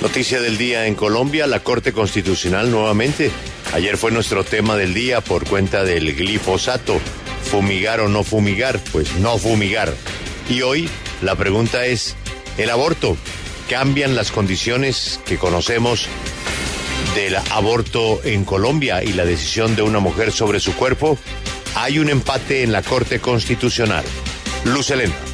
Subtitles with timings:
[0.00, 3.32] Noticia del día en Colombia, la Corte Constitucional nuevamente.
[3.72, 7.00] Ayer fue nuestro tema del día por cuenta del glifosato.
[7.50, 9.92] Fumigar o no fumigar, pues no fumigar.
[10.48, 10.88] Y hoy
[11.20, 12.14] la pregunta es,
[12.58, 13.16] ¿el aborto?
[13.68, 16.06] ¿Cambian las condiciones que conocemos
[17.16, 21.18] del aborto en Colombia y la decisión de una mujer sobre su cuerpo?
[21.74, 24.04] Hay un empate en la Corte Constitucional.
[24.64, 25.27] Luz Helena.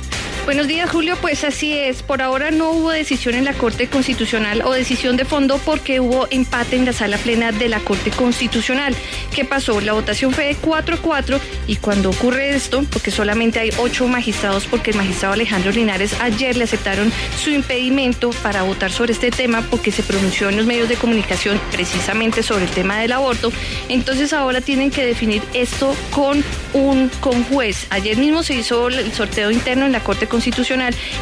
[0.44, 1.16] Buenos días, Julio.
[1.22, 2.02] Pues así es.
[2.02, 6.28] Por ahora no hubo decisión en la Corte Constitucional o decisión de fondo porque hubo
[6.30, 8.94] empate en la sala plena de la Corte Constitucional.
[9.34, 9.80] ¿Qué pasó?
[9.80, 14.06] La votación fue de 4 a 4 y cuando ocurre esto, porque solamente hay ocho
[14.06, 17.10] magistrados, porque el magistrado Alejandro Linares ayer le aceptaron
[17.42, 21.58] su impedimento para votar sobre este tema porque se pronunció en los medios de comunicación
[21.72, 23.50] precisamente sobre el tema del aborto.
[23.88, 27.86] Entonces ahora tienen que definir esto con un con juez.
[27.88, 30.33] Ayer mismo se hizo el sorteo interno en la Corte Constitucional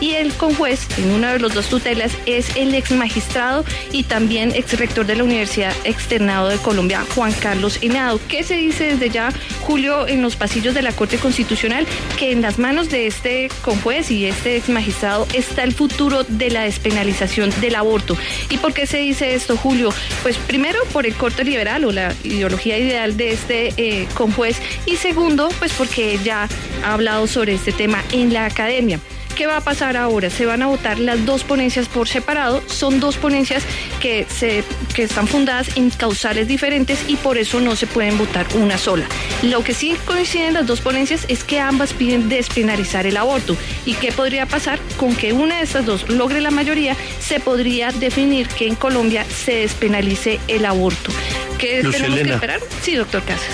[0.00, 4.52] y el conjuez en una de los dos tutelas es el ex magistrado y también
[4.54, 8.18] ex rector de la Universidad Externado de Colombia, Juan Carlos Henado.
[8.28, 11.86] ¿Qué se dice desde ya, Julio, en los pasillos de la Corte Constitucional?
[12.18, 16.50] Que en las manos de este conjuez y este ex magistrado está el futuro de
[16.50, 18.16] la despenalización del aborto.
[18.48, 19.92] ¿Y por qué se dice esto, Julio?
[20.22, 24.96] Pues primero por el corte liberal o la ideología ideal de este eh, conjuez y
[24.96, 26.48] segundo, pues porque ya
[26.82, 29.01] ha hablado sobre este tema en la academia.
[29.36, 30.30] ¿Qué va a pasar ahora?
[30.30, 32.62] Se van a votar las dos ponencias por separado.
[32.66, 33.64] Son dos ponencias
[34.00, 34.62] que, se,
[34.94, 39.06] que están fundadas en causales diferentes y por eso no se pueden votar una sola.
[39.42, 43.56] Lo que sí coinciden las dos ponencias es que ambas piden despenalizar el aborto.
[43.86, 44.78] ¿Y qué podría pasar?
[44.96, 49.24] Con que una de estas dos logre la mayoría, se podría definir que en Colombia
[49.24, 51.10] se despenalice el aborto.
[51.58, 52.60] ¿Qué tenemos que esperar?
[52.82, 53.46] Sí, doctor Casas.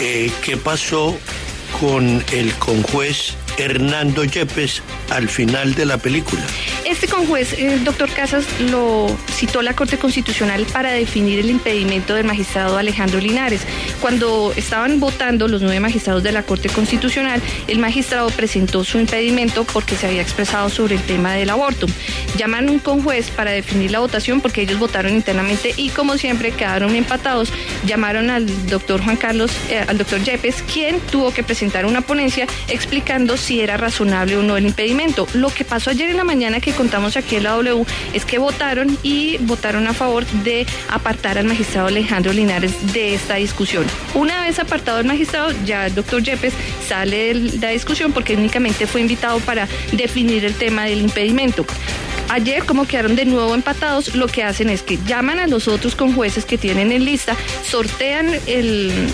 [0.00, 1.18] Eh, ¿Qué pasó
[1.80, 6.46] con el conjuez Hernando Yepes al final de la película.
[6.90, 12.26] Este conjuez, el doctor Casas, lo citó la Corte Constitucional para definir el impedimento del
[12.26, 13.60] magistrado Alejandro Linares.
[14.00, 19.62] Cuando estaban votando los nueve magistrados de la Corte Constitucional, el magistrado presentó su impedimento
[19.62, 21.86] porque se había expresado sobre el tema del aborto.
[22.36, 26.96] Llaman un conjuez para definir la votación porque ellos votaron internamente y como siempre quedaron
[26.96, 27.52] empatados.
[27.86, 32.48] Llamaron al doctor Juan Carlos, eh, al doctor Yepes, quien tuvo que presentar una ponencia
[32.66, 35.28] explicando si era razonable o no el impedimento.
[35.34, 38.38] Lo que pasó ayer en la mañana que contamos aquí en la W es que
[38.38, 43.84] votaron y votaron a favor de apartar al magistrado Alejandro Linares de esta discusión.
[44.14, 46.54] Una vez apartado el magistrado, ya el doctor Yepes
[46.88, 51.66] sale de la discusión porque únicamente fue invitado para definir el tema del impedimento.
[52.32, 55.96] Ayer, como quedaron de nuevo empatados, lo que hacen es que llaman a los otros
[55.96, 59.10] conjueces que tienen en lista, sortean el,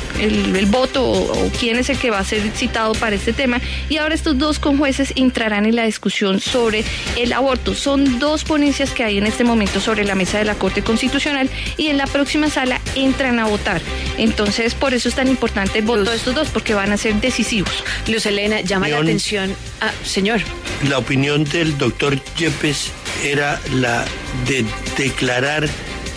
[0.67, 4.15] voto o, quién es el que va a ser citado para este tema y ahora
[4.15, 6.85] estos dos conjueces entrarán en la discusión sobre
[7.17, 7.75] el aborto.
[7.75, 11.49] Son dos ponencias que hay en este momento sobre la mesa de la Corte Constitucional
[11.79, 13.81] y en la próxima sala entran a votar.
[14.19, 17.15] Entonces, por eso es tan importante el voto de estos dos, porque van a ser
[17.15, 17.83] decisivos.
[18.09, 19.57] Luz Elena, llama la atención.
[19.81, 20.43] Ah, señor.
[20.87, 22.93] La opinión del doctor Yepes
[23.25, 24.05] era la
[24.49, 24.65] de
[24.97, 25.69] declarar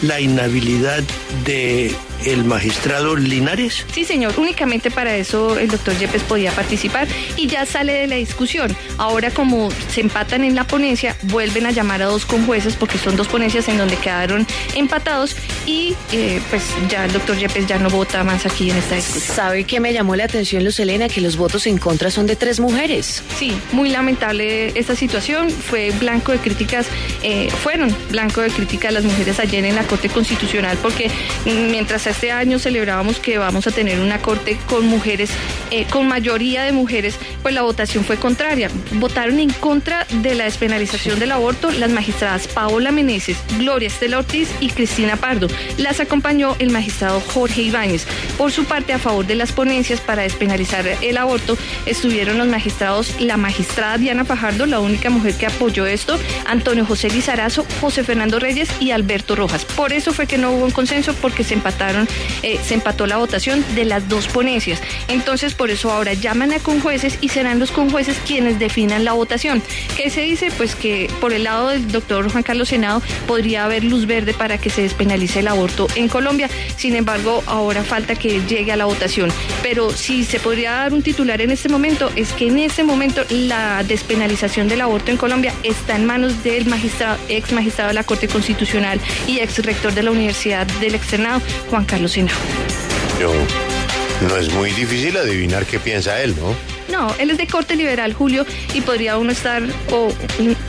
[0.01, 1.03] la inhabilidad
[1.45, 1.93] de
[2.25, 3.85] el magistrado Linares?
[3.93, 8.15] Sí, señor, únicamente para eso el doctor Yepes podía participar y ya sale de la
[8.15, 8.75] discusión.
[8.99, 13.15] Ahora como se empatan en la ponencia, vuelven a llamar a dos conjueces porque son
[13.15, 14.45] dos ponencias en donde quedaron
[14.75, 18.95] empatados y eh, pues ya el doctor Yepes ya no vota más aquí en esta
[18.95, 19.35] discusión.
[19.35, 21.07] ¿Sabe qué me llamó la atención, Luz Elena?
[21.07, 23.23] Que los votos en contra son de tres mujeres.
[23.37, 25.49] Sí, muy lamentable esta situación.
[25.49, 26.87] Fue blanco de críticas,
[27.23, 31.09] eh, fueron blanco de críticas las mujeres ayer en la Corte Constitucional porque
[31.45, 35.29] mientras este año celebrábamos que vamos a tener una corte con mujeres,
[35.71, 38.69] eh, con mayoría de mujeres, pues la votación fue contraria.
[38.93, 44.49] Votaron en contra de la despenalización del aborto las magistradas Paola Meneses, Gloria Estela Ortiz
[44.59, 45.47] y Cristina Pardo.
[45.77, 48.05] Las acompañó el magistrado Jorge Ibáñez.
[48.37, 53.19] Por su parte, a favor de las ponencias para despenalizar el aborto, estuvieron los magistrados,
[53.19, 58.39] la magistrada Diana Fajardo, la única mujer que apoyó esto, Antonio José Lizarazo, José Fernando
[58.39, 59.65] Reyes y Alberto Rojas.
[59.65, 62.07] Por eso fue que no hubo un consenso, porque se empataron
[62.41, 64.81] eh, se empató la votación de las dos ponencias.
[65.07, 69.61] Entonces, por eso ahora llaman a conjueces y serán los conjueces quienes definan la votación.
[69.97, 70.51] ¿Qué se dice?
[70.57, 74.57] Pues que por el lado del doctor Juan Carlos Senado podría haber luz verde para
[74.57, 76.49] que se despenalice el aborto en Colombia.
[76.77, 79.31] Sin embargo, ahora falta que llegue a la votación.
[79.61, 83.23] Pero si se podría dar un titular en este momento, es que en este momento
[83.29, 88.03] la despenalización del aborto en Colombia está en manos del magistrado, ex magistrado de la
[88.03, 92.31] Corte Constitucional y ex rector de la Universidad del Externado, Juan Carlos Sino.
[94.21, 96.78] no es muy difícil adivinar qué piensa él, ¿no?
[96.99, 100.09] No, él es de corte liberal, Julio, y podría uno estar, o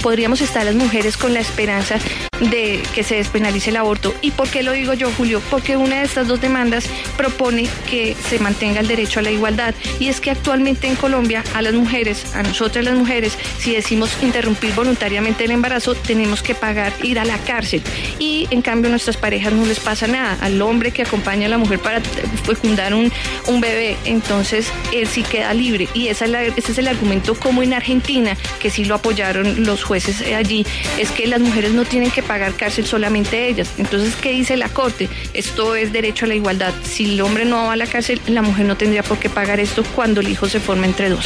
[0.00, 1.98] podríamos estar las mujeres con la esperanza
[2.40, 4.14] de que se despenalice el aborto.
[4.22, 5.42] ¿Y por qué lo digo yo, Julio?
[5.50, 6.86] Porque una de estas dos demandas
[7.16, 9.74] propone que se mantenga el derecho a la igualdad.
[9.98, 14.10] Y es que actualmente en Colombia a las mujeres, a nosotras las mujeres, si decimos
[14.22, 17.82] interrumpir voluntariamente el embarazo, tenemos que pagar ir a la cárcel.
[18.18, 20.38] Y en cambio a nuestras parejas no les pasa nada.
[20.40, 22.00] Al hombre que acompaña a la mujer para
[22.44, 23.12] fecundar un,
[23.48, 25.88] un bebé, entonces él sí queda libre.
[25.92, 29.64] Y esa es la, ese es el argumento como en Argentina, que sí lo apoyaron
[29.64, 30.66] los jueces allí,
[30.98, 33.70] es que las mujeres no tienen que pagar cárcel solamente ellas.
[33.78, 35.08] Entonces, ¿qué dice la Corte?
[35.32, 36.74] Esto es derecho a la igualdad.
[36.84, 39.60] Si el hombre no va a la cárcel, la mujer no tendría por qué pagar
[39.60, 41.24] esto cuando el hijo se forma entre dos.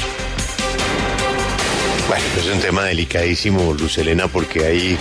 [2.06, 4.96] Bueno, es un tema delicadísimo, Lucelena, porque hay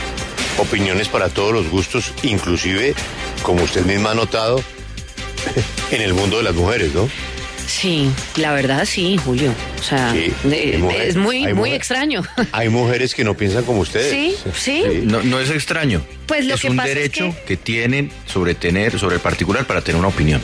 [0.57, 2.95] opiniones para todos los gustos, inclusive,
[3.43, 4.63] como usted misma ha notado,
[5.91, 7.07] en el mundo de las mujeres, ¿no?
[7.67, 9.53] Sí, la verdad sí, Julio.
[9.83, 12.23] O sea, Sí, hay mujeres- es muy, muy extraño.
[12.53, 14.11] Hay mujeres que no piensan como ustedes.
[14.11, 14.83] Sí, sí.
[15.03, 16.01] No, no es extraño.
[16.25, 17.57] Pues lo es que un pasa es derecho que- que...
[17.57, 20.41] tienen sobre tener, sobre el particular para tener una opinión.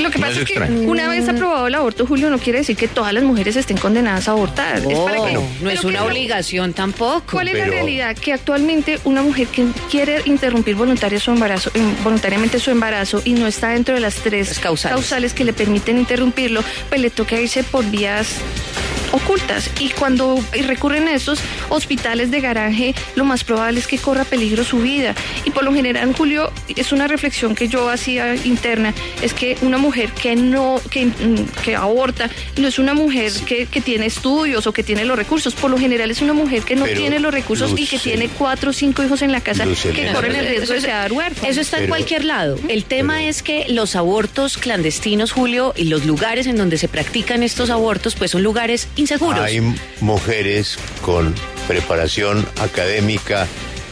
[0.00, 0.80] Lo que No pasa es es, que extraño.
[0.90, 4.26] una vez aprobado el aborto, Julio, no quiere decir que todas las mujeres estén condenadas
[4.26, 4.78] a abortar.
[4.78, 7.22] es No, para que, no es una obligación tampoco.
[7.30, 8.16] ¿Cuál es la realidad?
[8.16, 13.34] Que actualmente una mujer que quiere interrumpir voluntaria su embarazo, eh, voluntariamente su embarazo y
[13.34, 15.32] no está dentro de las tres causales.
[15.32, 18.28] que le permiten interrumpirlo, pues le toca irse por vías
[19.12, 19.70] ocultas.
[19.78, 24.64] Y cuando recurren a esos hospitales de garaje lo más probable es que corra peligro
[24.64, 25.14] su vida.
[25.44, 29.78] Y por lo general Julio es una reflexión que yo hacía interna es que una
[29.78, 34.66] mujer que no que, mm, que aborta no es una mujer que, que tiene estudios
[34.66, 35.54] o que tiene los recursos.
[35.54, 38.28] Por lo general es una mujer que no Pero, tiene los recursos y que tiene
[38.28, 41.50] cuatro o cinco hijos en la casa que corren el riesgo de quedar huérfanos.
[41.50, 42.58] Eso está en cualquier lado.
[42.68, 46.88] El tema pero- es que los abortos clandestinos, Julio, y los lugares en donde se
[46.88, 48.88] practican estos abortos, pues son lugares
[49.42, 49.60] Hay
[50.00, 51.34] mujeres con
[51.66, 53.46] preparación académica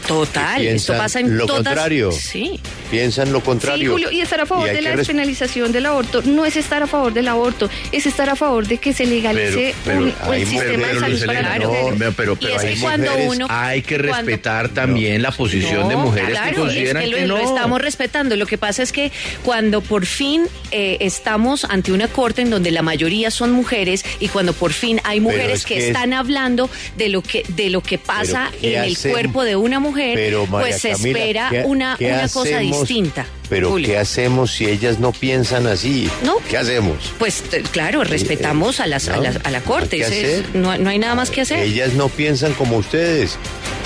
[0.09, 1.65] Total, esto pasa en lo todas.
[1.65, 2.11] contrario.
[2.13, 2.59] Sí.
[2.91, 3.91] piensan lo contrario.
[3.97, 6.87] Sí, Julio, y estar a favor de la despenalización del aborto no es estar a
[6.87, 10.87] favor del aborto, es estar a favor de que se legalice Pero- pero un, sistema
[10.87, 13.47] mujeres, de salud para no, pero, pero, Y pero es hay que cuando mujeres- uno
[13.51, 17.27] hay que cuando- respetar también la posición de mujeres claro, que consideran es que, que,
[17.27, 17.43] lo, no.
[17.43, 18.37] lo estamos respetando.
[18.37, 19.13] Lo que pasa es que
[19.45, 24.29] cuando por fin eh, estamos ante una corte en donde la mayoría son mujeres y
[24.29, 27.69] cuando por fin hay mujeres es que, que es- están hablando de lo que de
[27.69, 31.49] lo que pasa ¿qué en el cuerpo de una mujer, Pero, María pues se espera
[31.51, 33.27] ¿qué- una, qué una cosa distinta.
[33.49, 33.89] Pero Julio.
[33.89, 36.09] ¿qué hacemos si ellas no piensan así?
[36.23, 36.37] No.
[36.51, 37.13] ¿Qué hacemos?
[37.19, 37.43] Pues
[37.73, 40.01] claro, respetamos a, las, a, las- a la corte.
[40.01, 41.59] Es- no, no hay nada más que hacer.
[41.61, 43.37] Ellas no piensan como ustedes.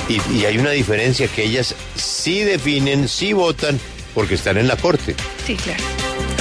[0.08, 3.78] Y, y hay una diferencia que ellas sí definen, sí votan,
[4.14, 5.14] porque están en la corte.
[5.46, 5.82] Sí, claro.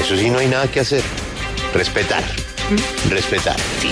[0.03, 1.03] Eso sí, no hay nada que hacer.
[1.73, 2.23] Respetar.
[3.09, 3.56] Respetar.
[3.81, 3.89] Sí.